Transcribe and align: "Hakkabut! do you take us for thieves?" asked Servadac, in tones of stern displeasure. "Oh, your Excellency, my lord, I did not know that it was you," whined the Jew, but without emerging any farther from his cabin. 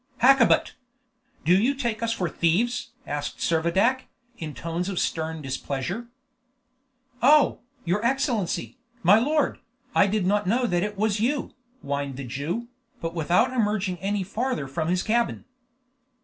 "Hakkabut! 0.23 0.73
do 1.45 1.55
you 1.55 1.75
take 1.75 2.01
us 2.01 2.11
for 2.11 2.27
thieves?" 2.27 2.89
asked 3.05 3.37
Servadac, 3.37 4.07
in 4.35 4.55
tones 4.55 4.89
of 4.89 4.97
stern 4.97 5.43
displeasure. 5.43 6.07
"Oh, 7.21 7.59
your 7.85 8.03
Excellency, 8.03 8.79
my 9.03 9.19
lord, 9.19 9.59
I 9.93 10.07
did 10.07 10.25
not 10.25 10.47
know 10.47 10.65
that 10.65 10.81
it 10.81 10.97
was 10.97 11.19
you," 11.19 11.53
whined 11.83 12.17
the 12.17 12.23
Jew, 12.23 12.67
but 12.99 13.13
without 13.13 13.53
emerging 13.53 13.99
any 13.99 14.23
farther 14.23 14.67
from 14.67 14.87
his 14.87 15.03
cabin. 15.03 15.45